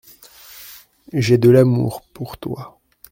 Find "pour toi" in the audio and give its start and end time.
2.15-2.79